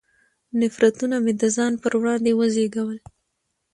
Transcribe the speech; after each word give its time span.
نفرتونه 0.59 1.15
مې 1.23 1.33
د 1.41 1.43
ځان 1.55 1.73
پر 1.83 1.93
وړاندې 1.99 2.31
وزېږول. 2.39 2.97